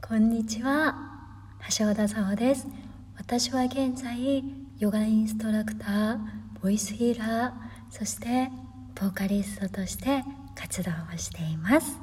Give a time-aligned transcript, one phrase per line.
[0.00, 0.94] こんにちは。
[1.76, 2.66] 橋田沙穂です。
[3.18, 4.42] 私は現在
[4.78, 6.18] ヨガインストラクター
[6.62, 7.52] ボイスヒーラー
[7.90, 8.48] そして
[8.94, 10.24] ボーカリストとして
[10.54, 11.98] 活動をしています。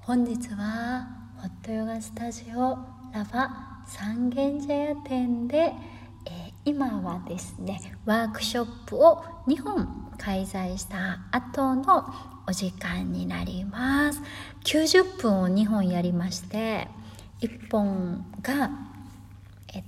[0.00, 1.08] 本日は
[1.38, 2.76] ホットヨガスタジオ
[3.14, 5.72] ラバ三軒茶屋店で、えー、
[6.66, 14.20] 今はですねワークショップを2本開催した後のお時間になります。
[14.64, 16.88] 90分を2本やりまして
[17.40, 18.70] 1本が、
[19.74, 19.84] えっ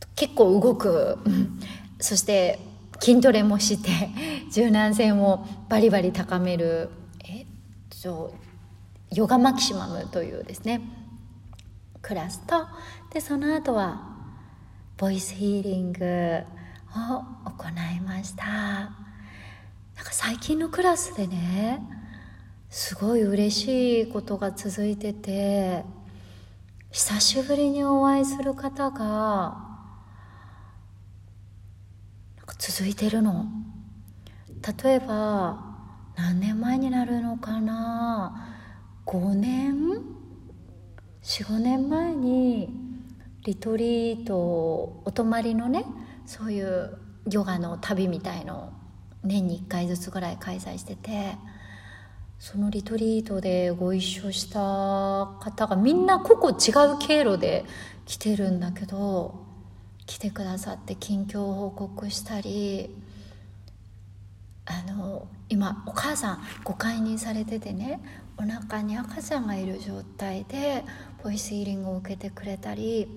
[0.00, 1.18] と、結構動く、
[2.00, 2.58] そして
[3.00, 3.90] 筋トレもして
[4.50, 6.90] 柔軟性もバリバリ高める、
[7.24, 7.46] えっ
[8.02, 8.34] と、
[9.12, 10.80] ヨガマキシマムというですね
[12.02, 12.66] クラスと
[13.12, 14.16] でその後は
[14.96, 16.40] ボイスヒーリング
[16.94, 18.44] を行いました。
[19.96, 21.80] なんか最近のクラスでね
[22.78, 25.82] すごい嬉しいことが続いてて
[26.90, 29.56] 久しぶりにお会いする方が
[32.58, 33.46] 続いてるの。
[34.84, 35.78] 例えば
[36.16, 38.54] 何年前になるのかな。
[39.06, 39.74] 5年
[41.22, 42.68] ？45年前に
[43.46, 45.86] リトリートお泊まりのね
[46.26, 46.98] そういう
[47.30, 48.74] ヨガの旅みたいの
[49.22, 51.36] 年に1回ずつぐらい開催してて。
[52.38, 54.60] そのリトリートでご一緒した
[55.40, 57.64] 方がみんな個々違う経路で
[58.04, 59.46] 来てるんだけど
[60.06, 62.90] 来てくださって近況を報告したり
[64.66, 68.00] あの今お母さんご解任されててね
[68.36, 70.84] お腹に赤ちゃんがいる状態で
[71.22, 73.08] ボイスヒーリングを受けてくれたり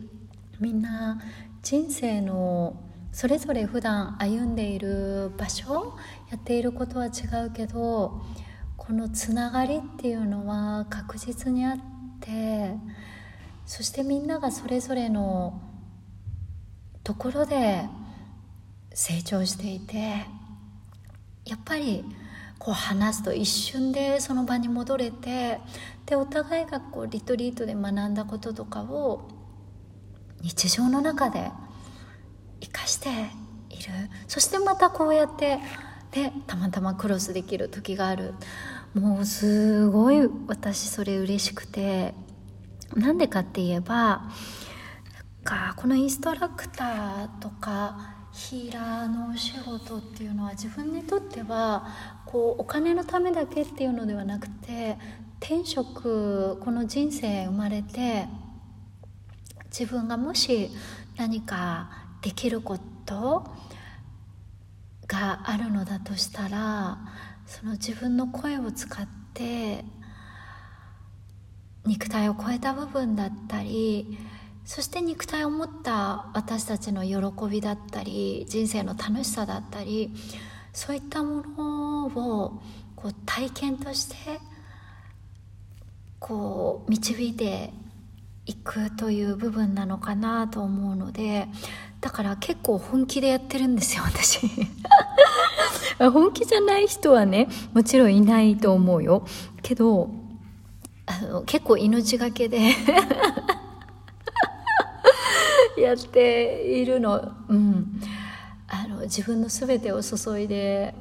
[0.59, 1.19] みんな
[1.61, 2.75] 人生の
[3.11, 5.97] それぞれ普段歩んでいる場所
[6.31, 7.09] やっていることは違
[7.47, 8.21] うけど
[8.89, 11.77] このつながりっていうのは確実にあっ
[12.21, 12.73] て
[13.67, 15.61] そしてみんながそれぞれの
[17.03, 17.83] ところで
[18.91, 20.25] 成長していて
[21.45, 22.03] やっぱり
[22.57, 25.59] こう話すと一瞬でその場に戻れて
[26.07, 29.29] でお互いがこうリトリートで学んだこととかを
[30.41, 31.51] 日常の中で
[32.59, 33.09] 生かして
[33.69, 33.93] いる。
[34.27, 35.59] そしてまたこうやって
[36.11, 38.33] でたまたまクロスできる時がある。
[38.93, 42.13] もうすごい私それ嬉しくて。
[42.95, 44.23] なんでかって言えば
[45.43, 51.87] かこのインストラクターとかヒーラーのお仕事っていうのは自分にとっては
[52.25, 54.97] こうお金のためだけっていうのではなくて
[55.39, 58.27] 天職この人生生まれて
[59.65, 60.69] 自分がもし
[61.17, 61.89] 何か
[62.21, 63.45] できること
[65.09, 66.99] があるのだとしたら
[67.45, 69.83] その自分の声を使って
[71.85, 74.19] 肉体を超えた部分だったり
[74.63, 80.13] そして肉体を持った私たちの喜びだったり人生の楽しさだったり
[80.73, 82.05] そういったもの
[82.45, 82.61] を
[82.95, 84.39] こう体験として
[86.19, 87.73] こう導いて
[88.45, 91.47] いくという部分なのかなと思うので
[92.01, 94.47] だから結構本気でやってるんですよ私。
[95.99, 99.25] 本気じゃない人はねもちろんいないと思うよ。
[99.61, 100.09] けど
[101.05, 102.59] あの結構命がけで
[105.77, 107.31] やっているの。
[107.47, 108.01] うん。
[108.67, 110.93] あの自分の全てを注いで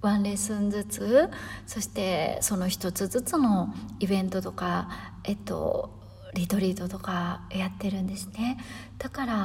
[0.00, 1.30] ワンレッスンずつ
[1.66, 4.88] そしてその一つずつのイベントとか
[5.22, 5.90] えっと
[6.34, 8.58] リトリートとかやってるんですね。
[8.98, 9.43] だから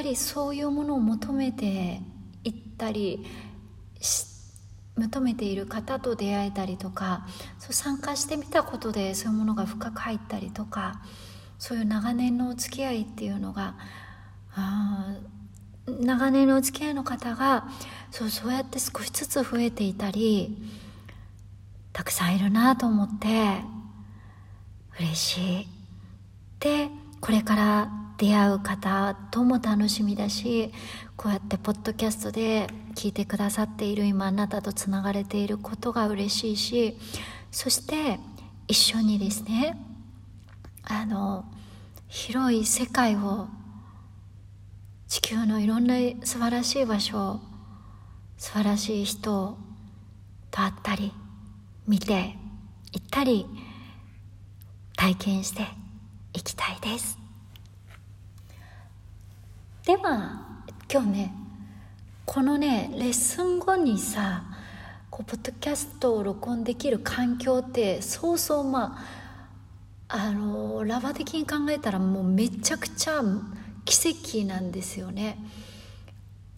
[0.00, 2.00] やっぱりそういうものを求めて
[2.42, 3.22] いったり
[4.96, 7.26] 求めている方と出会えたりとか
[7.58, 11.02] そう参加してみたことでそういうものが深く入ったりとか
[11.58, 13.74] そういう長年のお付き合いっていうのが
[14.54, 15.16] あ
[15.86, 17.68] 長年のお付き合いの方が
[18.10, 20.56] そうそうやって少しずつ増えていたり
[21.92, 23.60] たくさんいるなと思って
[24.98, 25.68] 嬉しい。
[26.58, 26.88] で
[27.20, 30.74] これから出会う方とも楽しみだし
[31.16, 36.98] こうやってポッドキャストで聞いてくださっている今あなたとつながれていることが嬉しいし
[37.50, 38.20] そして
[38.68, 39.74] 一緒にですね
[40.82, 41.46] あの
[42.08, 43.48] 広い世界を
[45.08, 47.40] 地球のいろんな素晴らしい場所
[48.36, 49.56] 素晴らしい人
[50.50, 51.14] と会ったり
[51.88, 52.36] 見て
[52.92, 53.46] 行ったり
[54.94, 55.66] 体験して
[56.34, 57.19] いきたいです。
[59.90, 60.40] では
[60.88, 61.34] 今日ね
[62.24, 64.44] このねレッスン後にさ
[65.10, 69.04] こうポッドキャストを録音できる環境ってそうそうま
[70.06, 73.20] ああのラバ的に考えたらもうめちゃくちゃ
[73.84, 75.38] 奇跡なんですよね。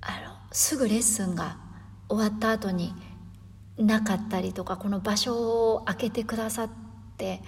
[0.02, 1.56] あのすぐレッスンが
[2.10, 2.92] 終わった後に
[3.78, 6.70] なかったりとかこの場所を開けてくださっ
[7.16, 7.40] て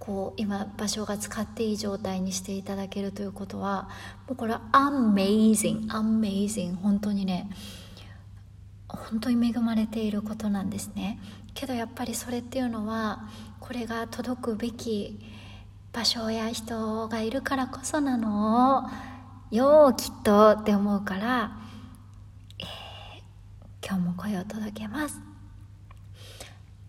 [0.00, 3.90] こう今場所が使っていい状態にしていただけるということは
[4.26, 7.50] もうこれはアンメイジングアメイジン本当にね
[8.88, 11.20] 本当に恵まれていることなんですね。
[11.54, 13.28] けどやっぱりそれっていうのは
[13.60, 15.20] これが届くべき
[15.92, 18.88] 場所や人がいるからこそなの
[19.50, 21.52] よきっとって思うから、
[22.58, 25.20] えー、今日も声を届けます。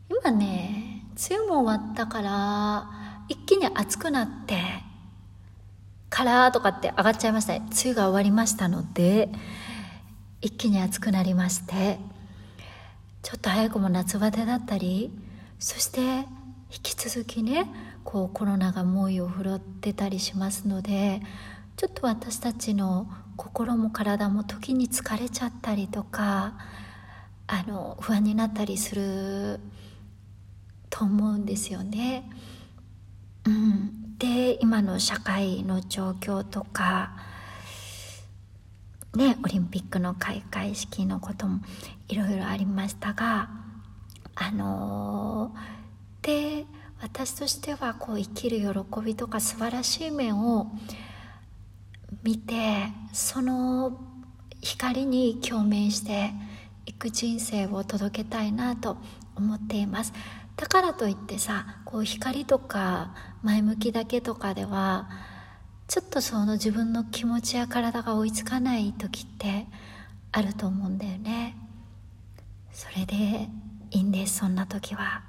[0.09, 3.00] 今ね梅雨も終わったから
[3.31, 4.57] 一気に暑くなって
[6.09, 9.29] カラーとかって上がっちゃいましたね梅雨が終わりましたので
[10.41, 11.97] 一気に暑くなりまして
[13.21, 15.11] ちょっと早くも夏バテだったり
[15.59, 16.25] そして引
[16.83, 17.71] き続きね
[18.03, 21.21] こうコロナが猛威を振るってたりしますので
[21.77, 23.07] ちょっと私たちの
[23.37, 26.57] 心も体も時に疲れちゃったりとか
[27.47, 29.61] あの不安になったりする
[30.89, 32.29] と思うんですよね。
[34.61, 37.17] 今の社会の状況とか
[39.15, 41.61] ねオリンピックの開会式のことも
[42.07, 43.49] いろいろありましたが
[44.35, 46.65] あのー、で
[47.01, 50.67] 私としてはこう生きる喜びとか素晴らしい面を
[52.21, 53.99] 見てその
[54.61, 56.29] 光に共鳴して
[56.85, 58.97] いく人生を届けたいなと
[59.35, 60.13] 思っています。
[60.61, 65.09] だからといってさこう光とか前向きだけとかでは
[65.87, 69.65] ちょっとその自分の気持ちや体が追いつかない時って
[70.31, 71.57] あると思うんだよね。
[72.71, 73.49] それで
[73.89, 75.23] いいんですそんな時は。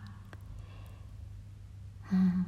[2.13, 2.47] うん。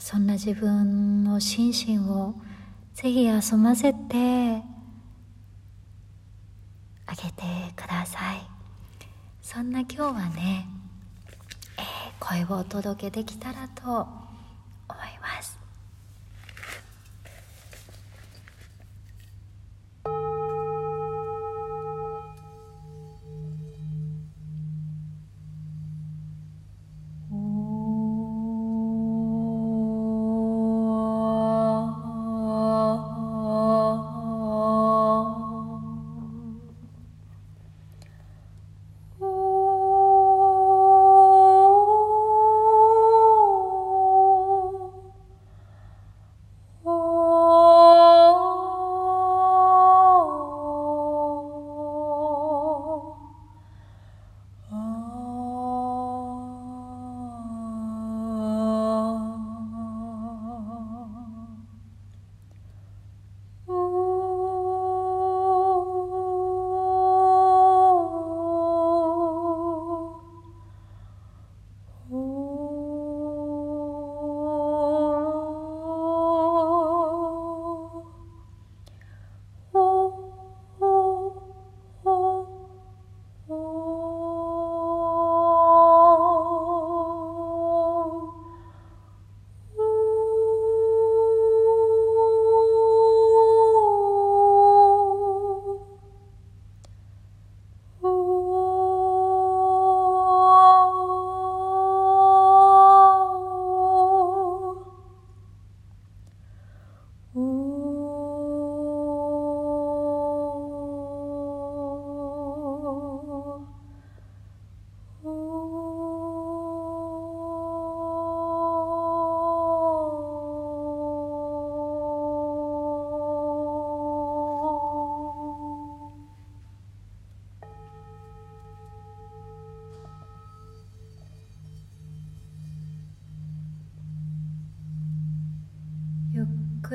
[0.00, 2.34] そんな自分の心身を
[2.92, 4.64] ぜひ休ませて
[7.06, 8.40] あげてください。
[9.40, 10.79] そんな今日はね
[12.20, 15.59] 声をお届けできたらと思います。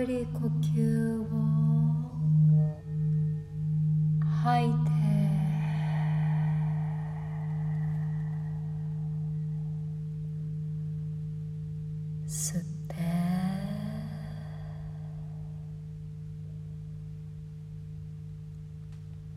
[0.06, 1.26] くり呼吸を
[4.44, 4.92] 吐いて。
[12.28, 12.94] 吸って。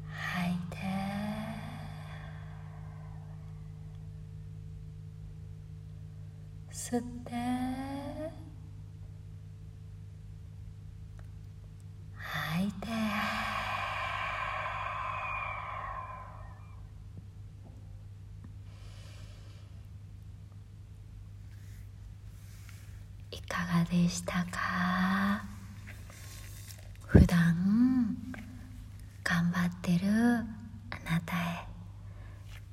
[0.04, 0.76] 吐いて。
[6.70, 7.78] 吸って
[23.48, 25.44] かがでしたか？
[27.06, 28.16] 普段
[29.24, 30.08] 頑張ってる
[30.90, 31.66] あなたへ。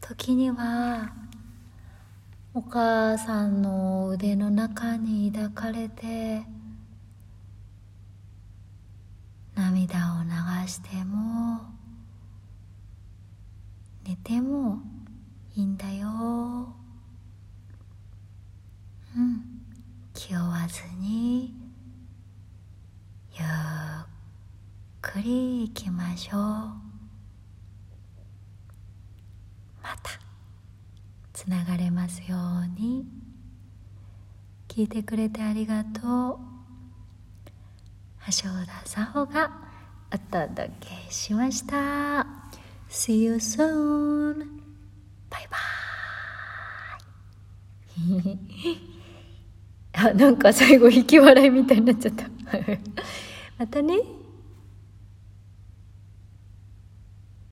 [0.02, 1.12] 時には
[2.54, 6.44] お母さんの腕の中に抱かれて
[9.56, 11.62] 涙を流しても
[14.06, 14.80] 寝ても
[15.56, 16.08] いいんだよ
[19.18, 19.42] うん
[20.14, 21.54] 気負わずに
[23.34, 23.48] ゆっ
[25.16, 26.40] くり行きましょう。
[29.82, 30.12] また
[31.32, 33.06] つながれますように。
[34.68, 36.40] 聞いてくれてありがとう。
[38.26, 39.52] 橋田沙穂が
[40.14, 42.28] お届けしました。
[42.90, 44.40] See you soon.
[45.30, 45.58] バイバ
[48.18, 48.78] イ
[49.94, 52.26] あなんか最後引き笑いみたいになっちゃった。
[53.58, 54.15] またね。